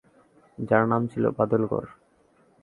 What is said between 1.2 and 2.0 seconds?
Badalgarh.